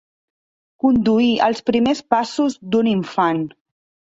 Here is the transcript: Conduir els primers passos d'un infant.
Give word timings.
Conduir 0.85 1.29
els 1.49 1.61
primers 1.67 2.01
passos 2.15 2.59
d'un 2.73 2.91
infant. 2.95 3.45